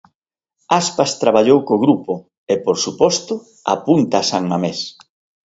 [0.81, 2.13] Aspas traballou co grupo
[2.53, 3.33] e, por suposto,
[3.75, 4.79] apunta a San Mamés.